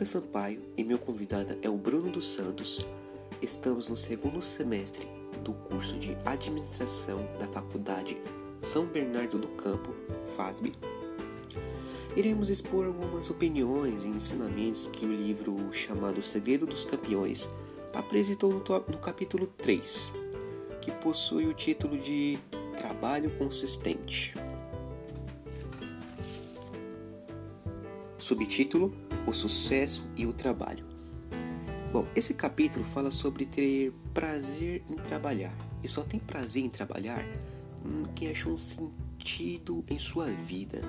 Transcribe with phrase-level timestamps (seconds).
[0.00, 2.86] Lucas Sampaio e meu convidado é o Bruno dos Santos.
[3.42, 5.06] Estamos no segundo semestre
[5.44, 8.16] do curso de Administração da Faculdade
[8.62, 9.94] São Bernardo do Campo,
[10.34, 10.72] FASB.
[12.16, 17.50] Iremos expor algumas opiniões e ensinamentos que o livro chamado Segredo dos Campeões
[17.92, 18.52] apresentou
[18.88, 20.12] no capítulo 3,
[20.80, 22.38] que possui o título de
[22.74, 24.34] Trabalho Consistente.
[28.16, 30.84] Subtítulo: O sucesso e o trabalho.
[31.92, 35.56] Bom, esse capítulo fala sobre ter prazer em trabalhar.
[35.82, 37.24] E só tem prazer em trabalhar
[38.14, 40.80] quem achou um sentido em sua vida.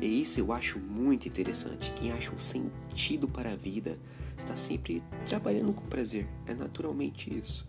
[0.00, 1.92] E isso eu acho muito interessante.
[1.92, 3.98] Quem acha um sentido para a vida
[4.36, 6.26] está sempre trabalhando com prazer.
[6.46, 7.66] É naturalmente isso.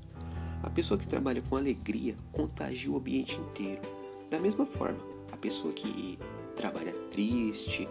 [0.63, 3.81] A pessoa que trabalha com alegria contagia o ambiente inteiro.
[4.29, 4.99] Da mesma forma,
[5.31, 6.17] a pessoa que
[6.55, 7.87] trabalha triste,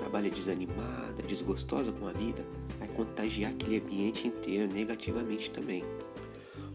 [0.00, 2.44] trabalha desanimada, desgostosa com a vida,
[2.78, 5.84] vai contagiar aquele ambiente inteiro negativamente também.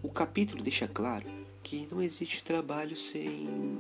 [0.04, 1.26] O capítulo deixa claro
[1.64, 3.80] que não existe trabalho sem.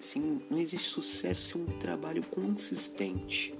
[0.00, 3.52] sem não existe sucesso sem um trabalho consistente.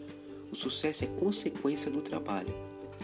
[0.53, 2.55] O sucesso é consequência do trabalho.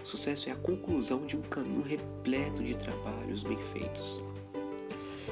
[0.02, 4.20] O sucesso é a conclusão de um caminho repleto de trabalhos bem feitos.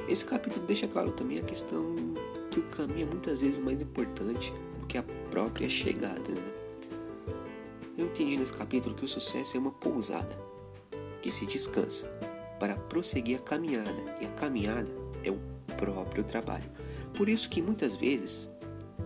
[0.09, 1.95] Esse capítulo deixa claro também a questão
[2.51, 4.53] que o caminho é muitas vezes mais importante
[4.87, 6.29] que a própria chegada.
[6.29, 6.53] Né?
[7.97, 10.39] Eu entendi nesse capítulo que o sucesso é uma pousada
[11.23, 12.07] que se descansa
[12.59, 14.91] para prosseguir a caminhada, e a caminhada
[15.25, 15.39] é o
[15.77, 16.71] próprio trabalho.
[17.15, 18.51] Por isso que muitas vezes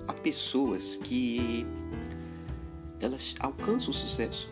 [0.07, 1.67] há pessoas que
[3.01, 4.51] elas alcançam o sucesso,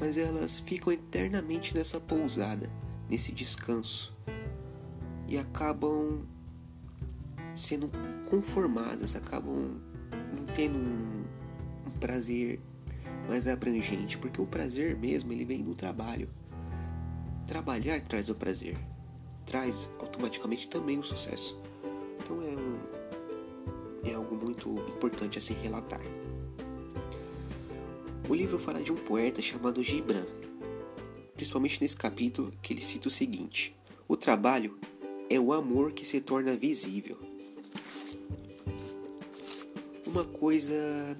[0.00, 2.70] mas elas ficam eternamente nessa pousada,
[3.08, 4.14] nesse descanso
[5.28, 6.26] e acabam
[7.54, 7.90] sendo
[8.28, 9.80] conformadas, acabam
[10.54, 11.24] tendo um,
[11.86, 12.60] um prazer
[13.28, 16.28] mais abrangente, porque o prazer mesmo ele vem do trabalho.
[17.46, 18.76] Trabalhar traz o prazer,
[19.44, 21.60] traz automaticamente também o sucesso.
[22.18, 22.78] Então é, um,
[24.04, 26.00] é algo muito importante a se relatar.
[28.28, 30.24] O livro fala de um poeta chamado Gibran,
[31.34, 33.76] principalmente nesse capítulo que ele cita o seguinte:
[34.08, 34.78] O trabalho
[35.28, 37.33] é o amor que se torna visível
[40.14, 41.18] uma coisa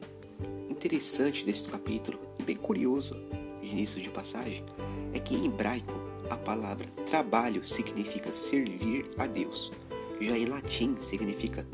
[0.70, 3.12] interessante desse capítulo, e bem curioso,
[3.60, 4.64] de início de passagem,
[5.12, 5.92] é que em hebraico
[6.30, 9.72] a palavra trabalho significa servir a Deus.
[10.20, 11.66] Já em latim significa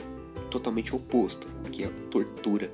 [0.50, 2.72] totalmente oposto, que é tortura.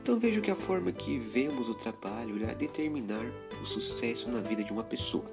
[0.00, 3.26] Então vejo que a forma que vemos o trabalho irá determinar
[3.60, 5.28] o sucesso na vida de uma pessoa.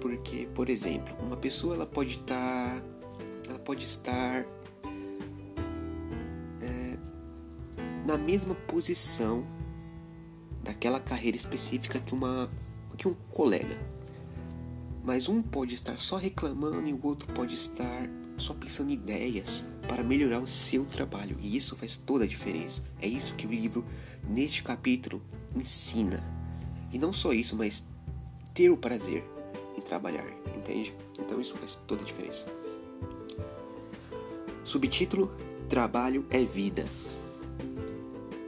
[0.00, 4.46] Porque, por exemplo, uma pessoa ela pode estar tá, ela pode estar
[8.12, 9.42] na mesma posição
[10.62, 12.50] daquela carreira específica que, uma,
[12.98, 13.74] que um colega.
[15.02, 18.06] Mas um pode estar só reclamando e o outro pode estar
[18.36, 21.38] só pensando em ideias para melhorar o seu trabalho.
[21.40, 22.86] E isso faz toda a diferença.
[23.00, 23.82] É isso que o livro,
[24.28, 25.22] neste capítulo,
[25.56, 26.22] ensina.
[26.92, 27.88] E não só isso, mas
[28.52, 29.24] ter o prazer
[29.74, 30.94] em trabalhar, entende?
[31.18, 32.46] Então isso faz toda a diferença.
[34.62, 35.34] Subtítulo:
[35.66, 36.84] Trabalho é vida.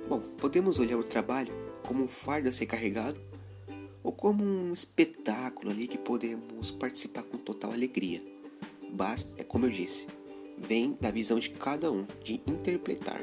[0.09, 3.19] Bom, podemos olhar o trabalho como um fardo a ser carregado
[4.03, 8.23] ou como um espetáculo ali que podemos participar com total alegria.
[8.93, 10.07] Basta, é como eu disse,
[10.59, 13.21] vem da visão de cada um de interpretar.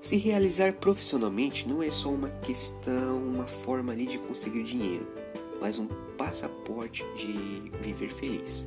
[0.00, 5.06] Se realizar profissionalmente não é só uma questão, uma forma ali de conseguir dinheiro,
[5.60, 5.86] mas um
[6.18, 8.66] passaporte de viver feliz.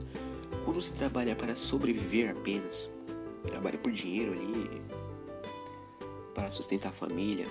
[0.64, 2.90] Quando se trabalha para sobreviver apenas,
[3.46, 4.82] trabalha por dinheiro ali,
[6.50, 7.48] sustentar a família.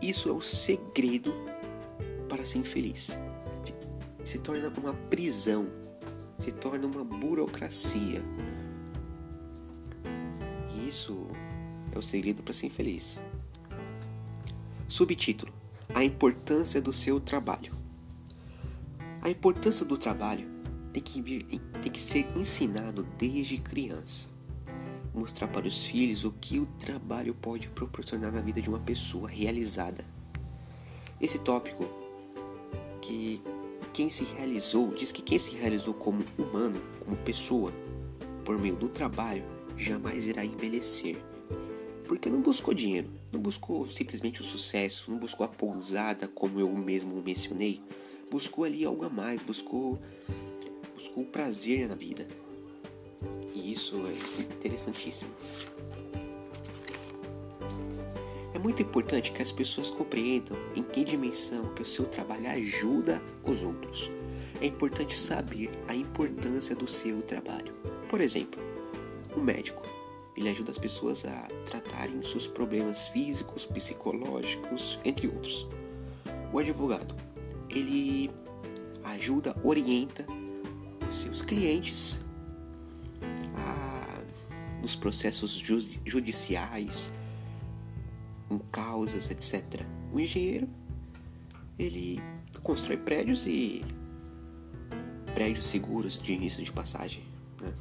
[0.00, 1.32] Isso é o segredo
[2.28, 3.18] para ser infeliz.
[4.24, 5.68] Se torna uma prisão,
[6.38, 8.22] se torna uma burocracia.
[10.86, 11.26] Isso
[11.92, 13.20] é o segredo para ser infeliz.
[14.88, 15.52] Subtítulo:
[15.94, 17.72] A importância do seu trabalho.
[19.20, 20.48] A importância do trabalho
[20.92, 21.22] tem que,
[21.80, 24.31] tem que ser ensinado desde criança
[25.14, 29.28] mostrar para os filhos o que o trabalho pode proporcionar na vida de uma pessoa
[29.28, 30.04] realizada.
[31.20, 31.88] Esse tópico
[33.00, 33.42] que
[33.92, 37.72] quem se realizou, diz que quem se realizou como humano, como pessoa,
[38.44, 39.44] por meio do trabalho,
[39.76, 41.16] jamais irá envelhecer.
[42.08, 46.68] Porque não buscou dinheiro, não buscou simplesmente o sucesso, não buscou a pousada, como eu
[46.70, 47.82] mesmo mencionei,
[48.30, 49.98] buscou ali algo a mais, buscou
[50.94, 52.26] buscou o prazer na vida.
[53.72, 55.30] Isso é interessantíssimo.
[58.52, 63.22] É muito importante que as pessoas compreendam em que dimensão que o seu trabalho ajuda
[63.42, 64.10] os outros.
[64.60, 67.72] É importante saber a importância do seu trabalho.
[68.10, 68.62] Por exemplo,
[69.34, 69.82] um médico,
[70.36, 75.66] ele ajuda as pessoas a tratarem seus problemas físicos, psicológicos, entre outros.
[76.52, 77.16] O advogado,
[77.70, 78.30] ele
[79.02, 80.26] ajuda, orienta
[81.08, 82.20] os seus clientes
[84.82, 85.52] nos processos
[86.04, 87.12] judiciais,
[88.50, 89.80] em causas, etc.
[90.12, 90.68] O engenheiro,
[91.78, 92.20] ele
[92.64, 93.84] constrói prédios e
[95.34, 97.22] prédios seguros de início de passagem.
[97.60, 97.72] Né?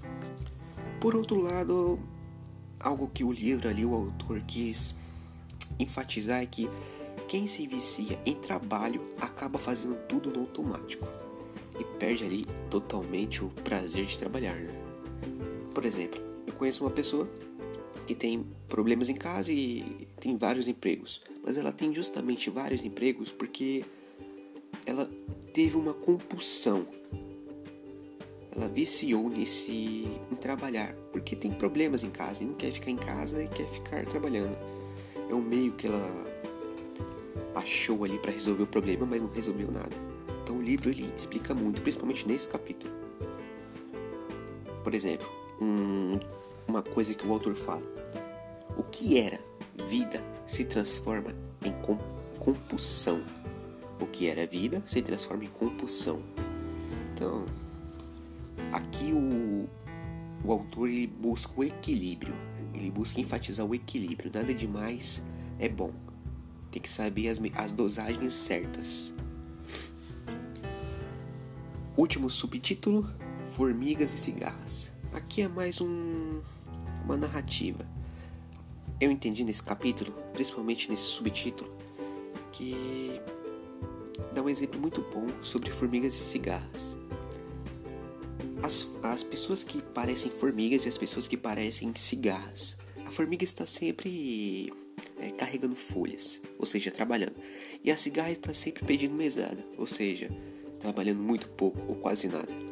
[1.02, 2.00] Por outro lado,
[2.80, 4.96] algo que o livro ali, o autor quis
[5.80, 6.70] enfatizar é que
[7.28, 11.08] quem se vicia em trabalho acaba fazendo tudo no automático
[11.80, 14.74] e perde ali totalmente o prazer de trabalhar, né?
[15.74, 16.31] Por exemplo,
[16.62, 17.28] conheço uma pessoa
[18.06, 23.32] que tem problemas em casa e tem vários empregos, mas ela tem justamente vários empregos
[23.32, 23.84] porque
[24.86, 25.10] ela
[25.52, 26.86] teve uma compulsão.
[28.56, 32.98] Ela viciou nesse em trabalhar, porque tem problemas em casa e não quer ficar em
[32.98, 34.56] casa e quer ficar trabalhando.
[35.28, 36.28] É um meio que ela
[37.56, 39.96] achou ali para resolver o problema, mas não resolveu nada.
[40.44, 42.94] Então o livro ele explica muito, principalmente nesse capítulo.
[44.84, 45.28] Por exemplo,
[45.62, 46.20] um,
[46.68, 47.84] uma coisa que o autor fala:
[48.78, 49.40] o que era
[49.88, 51.74] vida se transforma em
[52.40, 53.22] compulsão.
[54.00, 56.24] O que era vida se transforma em compulsão.
[57.14, 57.46] Então,
[58.72, 59.70] aqui o,
[60.44, 62.34] o autor ele busca o equilíbrio.
[62.74, 64.32] Ele busca enfatizar o equilíbrio.
[64.34, 65.24] Nada demais
[65.60, 65.94] é bom.
[66.72, 69.14] Tem que saber as, as dosagens certas.
[71.96, 73.06] Último subtítulo:
[73.46, 74.92] Formigas e cigarras.
[75.14, 76.42] Aqui é mais um,
[77.04, 77.86] uma narrativa.
[79.00, 81.70] Eu entendi nesse capítulo, principalmente nesse subtítulo,
[82.54, 83.20] que
[84.34, 86.98] dá um exemplo muito bom sobre formigas e cigarras.
[88.64, 92.78] As, as pessoas que parecem formigas e as pessoas que parecem cigarras.
[93.06, 94.72] A formiga está sempre
[95.20, 97.36] é, carregando folhas, ou seja, trabalhando.
[97.84, 100.30] E a cigarra está sempre pedindo mesada, ou seja,
[100.80, 102.71] trabalhando muito pouco ou quase nada.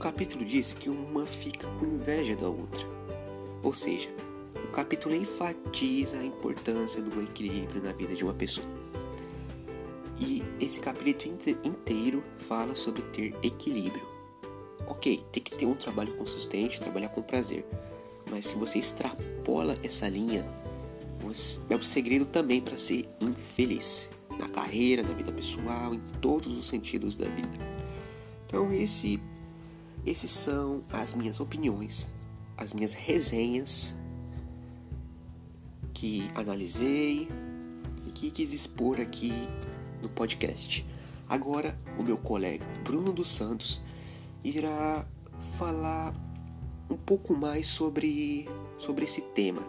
[0.00, 2.88] Capítulo diz que uma fica com inveja da outra,
[3.62, 4.08] ou seja,
[4.64, 8.66] o capítulo enfatiza a importância do equilíbrio na vida de uma pessoa.
[10.18, 14.02] E esse capítulo inteiro fala sobre ter equilíbrio.
[14.86, 17.62] Ok, tem que ter um trabalho consistente, trabalhar com prazer.
[18.30, 20.46] Mas se você extrapola essa linha,
[21.68, 24.08] é o segredo também para ser infeliz
[24.38, 27.70] na carreira, na vida pessoal, em todos os sentidos da vida.
[28.46, 29.20] Então esse,
[30.04, 32.10] esses são as minhas opiniões,
[32.56, 33.96] as minhas resenhas
[35.92, 37.28] que analisei
[38.06, 39.32] e que quis expor aqui
[40.02, 40.86] no podcast.
[41.28, 43.82] Agora o meu colega Bruno dos Santos
[44.42, 45.06] irá
[45.58, 46.14] falar
[46.88, 48.48] um pouco mais sobre,
[48.78, 49.62] sobre esse tema,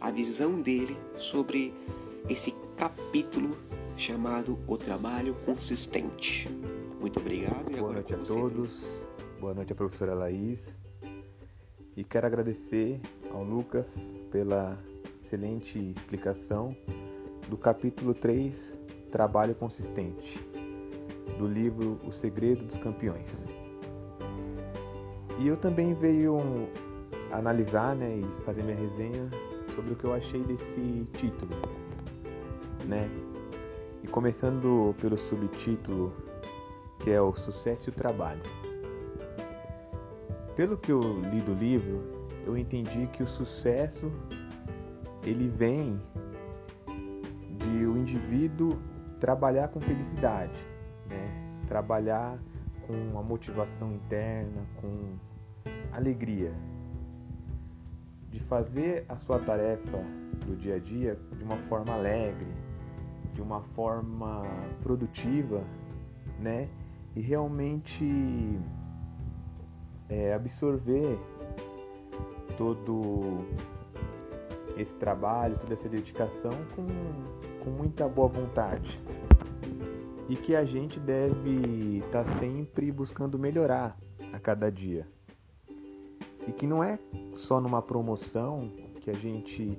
[0.00, 1.74] a visão dele sobre
[2.28, 3.56] esse capítulo
[3.96, 6.48] chamado O Trabalho Consistente.
[7.00, 7.70] Muito obrigado.
[7.70, 8.99] Boa noite a todos.
[9.40, 10.68] Boa noite à professora Laís.
[11.96, 13.00] E quero agradecer
[13.32, 13.86] ao Lucas
[14.30, 14.78] pela
[15.24, 16.76] excelente explicação
[17.48, 18.54] do capítulo 3,
[19.10, 20.38] Trabalho Consistente,
[21.38, 23.30] do livro O Segredo dos Campeões.
[25.38, 26.38] E eu também veio
[27.32, 29.30] analisar né, e fazer minha resenha
[29.74, 31.56] sobre o que eu achei desse título,
[32.86, 33.08] né?
[34.04, 36.12] E começando pelo subtítulo
[36.98, 38.42] que é o Sucesso e o Trabalho.
[40.60, 42.02] Pelo que eu li do livro,
[42.44, 44.12] eu entendi que o sucesso
[45.24, 45.98] ele vem
[47.56, 48.78] de o indivíduo
[49.18, 50.52] trabalhar com felicidade,
[51.08, 51.62] né?
[51.66, 52.38] Trabalhar
[52.86, 55.14] com uma motivação interna, com
[55.92, 56.52] alegria,
[58.30, 59.96] de fazer a sua tarefa
[60.44, 62.52] do dia a dia de uma forma alegre,
[63.32, 64.42] de uma forma
[64.82, 65.64] produtiva,
[66.38, 66.68] né?
[67.16, 68.60] E realmente
[70.10, 71.18] é, absorver
[72.58, 73.44] todo
[74.76, 76.84] esse trabalho, toda essa dedicação com,
[77.64, 79.00] com muita boa vontade.
[80.28, 83.96] E que a gente deve estar tá sempre buscando melhorar
[84.32, 85.06] a cada dia.
[86.46, 86.98] E que não é
[87.34, 89.78] só numa promoção que a gente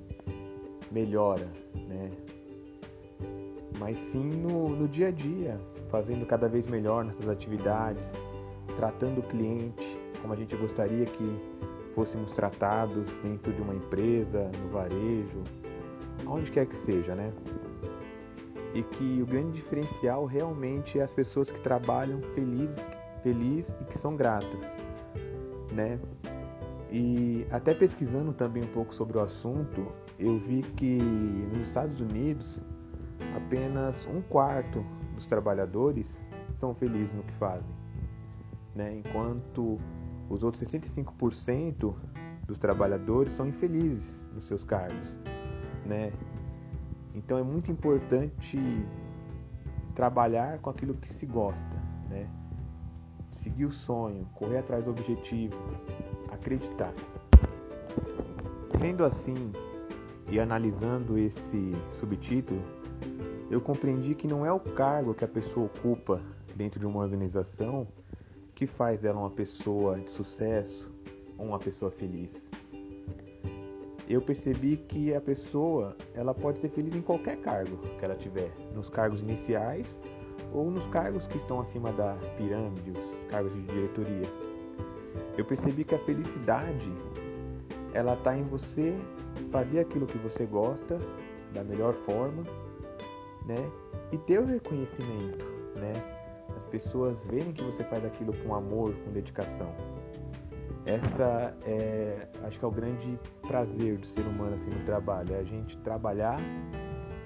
[0.90, 1.48] melhora,
[1.88, 2.10] né?
[3.78, 5.58] Mas sim no, no dia a dia,
[5.90, 8.10] fazendo cada vez melhor nessas atividades,
[8.76, 11.40] tratando o cliente como a gente gostaria que
[11.94, 15.42] fôssemos tratados dentro de uma empresa, no varejo,
[16.26, 17.32] onde quer que seja, né?
[18.74, 22.76] E que o grande diferencial realmente é as pessoas que trabalham felizes,
[23.22, 24.64] felizes e que são gratas,
[25.72, 25.98] né?
[26.90, 29.86] E até pesquisando também um pouco sobre o assunto,
[30.18, 30.98] eu vi que
[31.52, 32.60] nos Estados Unidos
[33.34, 36.06] apenas um quarto dos trabalhadores
[36.60, 37.74] são felizes no que fazem,
[38.74, 38.94] né?
[38.94, 39.78] enquanto
[40.32, 41.94] os outros 65%
[42.46, 45.14] dos trabalhadores são infelizes nos seus cargos.
[45.84, 46.10] Né?
[47.14, 48.58] Então é muito importante
[49.94, 51.76] trabalhar com aquilo que se gosta,
[52.08, 52.26] né?
[53.30, 55.58] seguir o sonho, correr atrás do objetivo,
[56.30, 56.92] acreditar.
[58.78, 59.52] Sendo assim,
[60.28, 62.60] e analisando esse subtítulo,
[63.50, 66.22] eu compreendi que não é o cargo que a pessoa ocupa
[66.56, 67.86] dentro de uma organização
[68.54, 70.90] que faz dela uma pessoa de sucesso
[71.38, 72.30] ou uma pessoa feliz.
[74.08, 78.50] Eu percebi que a pessoa ela pode ser feliz em qualquer cargo que ela tiver,
[78.74, 79.86] nos cargos iniciais
[80.52, 84.28] ou nos cargos que estão acima da pirâmide, os cargos de diretoria.
[85.36, 86.92] Eu percebi que a felicidade
[87.94, 88.94] ela está em você
[89.50, 90.98] fazer aquilo que você gosta
[91.52, 92.42] da melhor forma,
[93.46, 93.56] né?
[94.10, 95.44] E ter o reconhecimento,
[95.76, 96.21] né?
[96.72, 99.70] As pessoas verem que você faz aquilo com amor, com dedicação.
[100.86, 105.40] Essa é, acho que é o grande prazer do ser humano assim no trabalho, é
[105.40, 106.40] a gente trabalhar,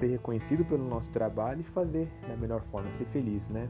[0.01, 3.69] ser reconhecido pelo nosso trabalho e fazer da melhor forma, ser feliz, né?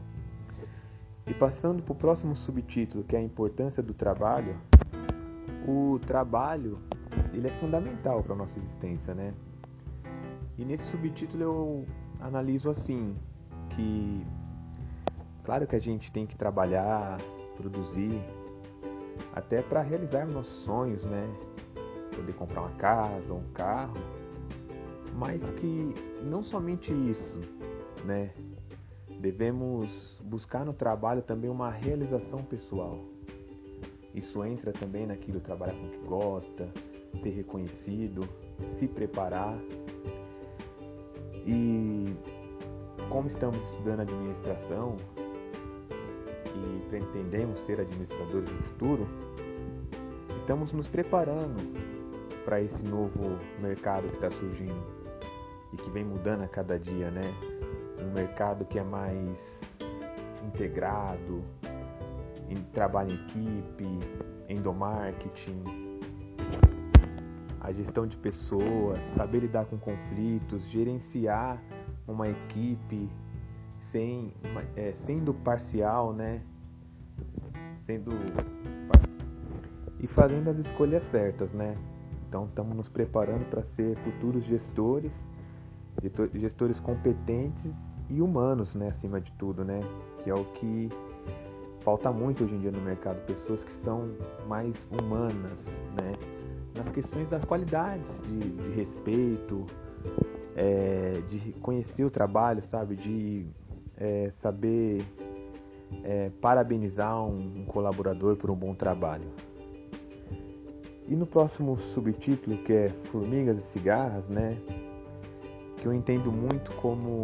[1.27, 4.57] E passando para o próximo subtítulo, que é a importância do trabalho,
[5.67, 6.79] o trabalho
[7.33, 9.31] ele é fundamental para a nossa existência, né?
[10.57, 11.85] E nesse subtítulo eu
[12.19, 13.15] analiso assim,
[13.69, 14.25] que
[15.47, 17.17] claro que a gente tem que trabalhar,
[17.55, 18.21] produzir,
[19.33, 21.25] até para realizar nossos sonhos, né?
[22.13, 23.95] Poder comprar uma casa, um carro,
[25.15, 27.39] mas que não somente isso,
[28.03, 28.31] né?
[29.21, 32.99] Devemos buscar no trabalho também uma realização pessoal.
[34.13, 36.67] Isso entra também naquilo trabalhar com o que gosta,
[37.23, 38.27] ser reconhecido,
[38.77, 39.57] se preparar.
[41.45, 42.05] E
[43.09, 44.97] como estamos estudando administração
[46.89, 49.07] pretendemos ser administradores do futuro,
[50.39, 51.61] estamos nos preparando
[52.45, 54.85] para esse novo mercado que está surgindo
[55.73, 57.33] e que vem mudando a cada dia, né?
[57.99, 59.59] Um mercado que é mais
[60.45, 61.43] integrado,
[62.49, 63.99] em trabalho em equipe,
[64.47, 65.63] endomarketing,
[67.59, 71.61] a gestão de pessoas, saber lidar com conflitos, gerenciar
[72.07, 73.09] uma equipe
[73.91, 74.33] sem,
[74.75, 76.41] é, sendo parcial, né?
[77.85, 78.11] Sendo
[79.99, 81.75] e fazendo as escolhas certas, né?
[82.27, 85.11] Então estamos nos preparando para ser futuros gestores,
[86.33, 87.71] gestores competentes
[88.09, 88.89] e humanos, né?
[88.89, 89.79] Acima de tudo, né?
[90.23, 90.89] Que é o que
[91.81, 94.09] falta muito hoje em dia no mercado, pessoas que são
[94.47, 95.63] mais humanas,
[96.01, 96.13] né?
[96.77, 99.65] nas questões das qualidades de, de respeito,
[100.55, 102.95] é, de conhecer o trabalho, sabe?
[102.95, 103.45] De
[103.97, 105.03] é, saber
[106.03, 109.27] é, parabenizar um, um, colaborador por um bom trabalho.
[111.07, 114.57] E no próximo subtítulo, que é Formigas e Cigarras, né?
[115.77, 117.23] Que eu entendo muito como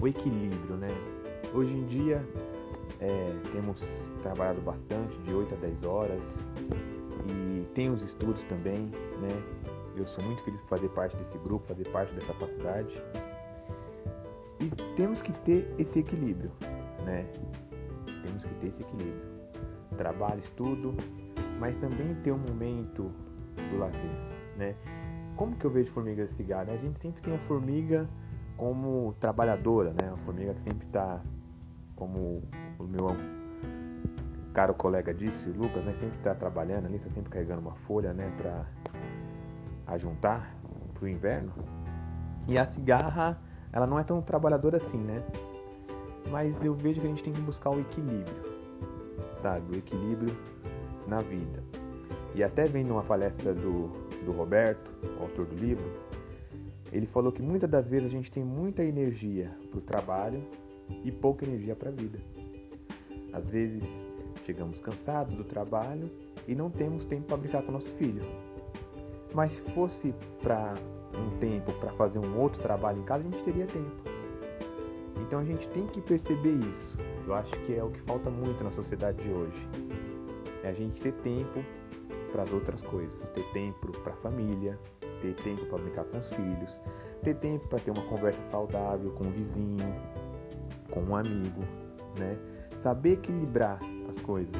[0.00, 0.88] o equilíbrio, né?
[1.54, 2.24] Hoje em dia
[3.00, 3.82] é, temos
[4.22, 6.22] trabalhado bastante, de 8 a 10 horas,
[7.26, 9.42] e tem os estudos também, né?
[9.96, 12.94] Eu sou muito feliz por fazer parte desse grupo, fazer parte dessa faculdade.
[14.60, 16.50] E temos que ter esse equilíbrio,
[17.04, 17.26] né?
[18.24, 19.38] Temos que ter esse equilíbrio.
[19.96, 20.94] Trabalho, estudo,
[21.58, 23.10] mas também ter um momento
[23.70, 24.10] do lazer,
[24.56, 24.74] né?
[25.36, 26.70] Como que eu vejo formiga de cigarro?
[26.72, 28.08] A gente sempre tem a formiga
[28.56, 30.12] como trabalhadora, né?
[30.12, 31.20] A formiga que sempre está,
[31.94, 32.42] como
[32.78, 33.08] o meu
[34.58, 38.12] caro colega disse, o Lucas, né, sempre está trabalhando ali, está sempre carregando uma folha,
[38.12, 38.66] né, para
[39.94, 40.52] ajuntar
[40.92, 41.52] para o inverno.
[42.48, 43.40] E a cigarra,
[43.72, 45.22] ela não é tão trabalhadora assim, né?
[46.30, 48.36] Mas eu vejo que a gente tem que buscar o equilíbrio,
[49.42, 49.74] sabe?
[49.74, 50.34] O equilíbrio
[51.06, 51.62] na vida.
[52.34, 53.88] E até vendo uma palestra do,
[54.24, 55.84] do Roberto, autor do livro,
[56.92, 60.42] ele falou que muitas das vezes a gente tem muita energia para o trabalho
[61.04, 62.18] e pouca energia para a vida.
[63.32, 63.82] Às vezes
[64.44, 66.10] chegamos cansados do trabalho
[66.46, 68.22] e não temos tempo para brincar com nosso filho.
[69.34, 70.74] Mas se fosse para
[71.14, 74.18] um tempo para fazer um outro trabalho em casa, a gente teria tempo.
[75.20, 76.98] Então a gente tem que perceber isso.
[77.26, 79.68] Eu acho que é o que falta muito na sociedade de hoje.
[80.62, 81.62] É a gente ter tempo
[82.32, 84.78] para as outras coisas, ter tempo para a família,
[85.20, 86.80] ter tempo para brincar com os filhos,
[87.22, 89.94] ter tempo para ter uma conversa saudável com um vizinho,
[90.90, 91.62] com um amigo,
[92.18, 92.36] né?
[92.82, 94.54] Saber equilibrar as coisas.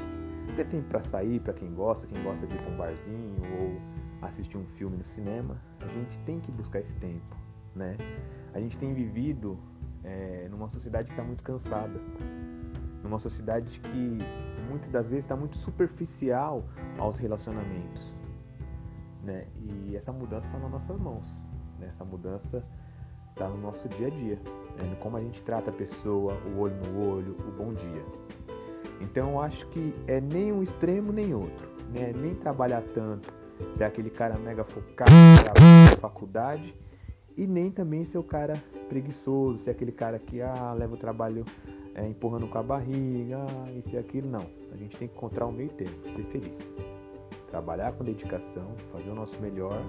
[0.57, 3.98] Ter tempo para sair, para quem gosta, quem gosta de ir para um barzinho ou
[4.22, 7.37] assistir um filme no cinema, a gente tem que buscar esse tempo,
[7.75, 7.96] né?
[8.52, 9.58] A gente tem vivido
[10.04, 12.00] é, numa sociedade que está muito cansada,
[13.02, 14.18] numa sociedade que
[14.68, 16.64] muitas das vezes está muito superficial
[16.98, 18.02] aos relacionamentos,
[19.22, 19.46] né?
[19.56, 21.26] E essa mudança está nas nossas mãos,
[21.78, 21.88] né?
[21.88, 22.64] Essa mudança
[23.30, 24.34] está no nosso dia a dia,
[24.76, 24.96] né?
[25.00, 28.04] como a gente trata a pessoa, o olho no olho, o bom dia.
[29.00, 32.12] Então eu acho que é nem um extremo nem outro, né?
[32.12, 33.32] Nem trabalhar tanto,
[33.76, 36.74] ser aquele cara mega focado na faculdade
[37.36, 38.54] e nem também ser o cara
[38.88, 41.44] preguiçoso, ser aquele cara que ah, leva o trabalho
[41.94, 44.28] é, empurrando com a barriga, ah, isso e aquilo.
[44.28, 46.56] Não, a gente tem que encontrar um meio termo, ser feliz.
[47.50, 49.80] Trabalhar com dedicação, fazer o nosso melhor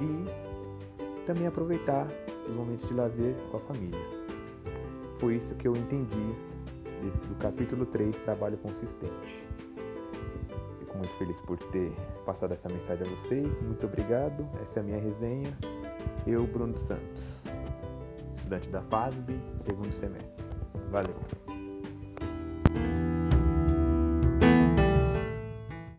[0.00, 2.06] e também aproveitar
[2.48, 4.00] os momentos de lazer com a família.
[5.18, 6.34] Foi isso que eu entendi
[7.28, 9.47] do capítulo 3, Trabalho Consistente.
[10.98, 11.92] Muito feliz por ter
[12.26, 13.62] passado essa mensagem a vocês.
[13.62, 14.44] Muito obrigado.
[14.62, 15.56] Essa é a minha resenha.
[16.26, 17.40] Eu, Bruno Santos,
[18.34, 20.44] estudante da FASB, segundo semestre.
[20.90, 21.17] Valeu!